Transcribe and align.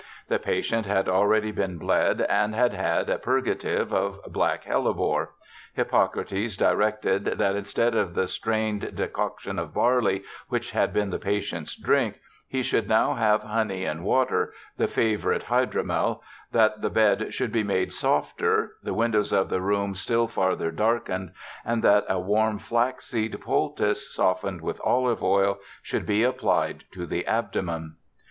The 0.29 0.39
patient 0.39 0.87
had 0.87 1.07
already 1.07 1.51
been 1.51 1.77
bled, 1.77 2.21
and 2.21 2.55
had 2.55 2.73
had 2.73 3.07
a 3.07 3.19
purgative 3.19 3.93
of 3.93 4.19
black 4.33 4.63
hellebore. 4.63 5.35
Hippocrates 5.75 6.57
directed, 6.57 7.25
that 7.25 7.55
instead 7.55 7.93
of 7.93 8.15
the 8.15 8.27
strained 8.27 8.95
decoction 8.95 9.59
of 9.59 9.75
barley, 9.75 10.23
which 10.49 10.71
had 10.71 10.91
been 10.91 11.11
the 11.11 11.19
patient's 11.19 11.75
drink, 11.75 12.15
he 12.47 12.63
should 12.63 12.87
now 12.89 13.13
have 13.13 13.43
honey 13.43 13.85
and 13.85 14.03
water— 14.03 14.55
the 14.79 14.87
favorite 14.87 15.43
hydromel— 15.43 16.23
that 16.51 16.81
the 16.81 16.89
bed 16.89 17.31
should 17.31 17.51
be 17.51 17.61
made 17.61 17.93
softer— 17.93 18.77
the 18.81 18.95
windows 18.95 19.31
of 19.31 19.49
the 19.49 19.61
room 19.61 19.93
still 19.93 20.27
farther 20.27 20.71
darkened, 20.71 21.31
and 21.63 21.83
that 21.83 22.05
a 22.09 22.19
warm 22.19 22.57
flax 22.57 23.05
seed 23.05 23.39
poultice, 23.39 24.11
softened 24.11 24.61
with 24.61 24.81
olive 24.83 25.21
oil, 25.21 25.59
should 25.83 26.07
be 26.07 26.23
applied 26.23 26.85
to 26.91 27.05
the 27.05 27.27
abdomen. 27.27 27.97